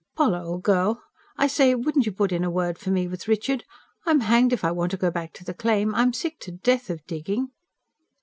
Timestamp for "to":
4.89-4.97, 5.33-5.43, 6.39-6.51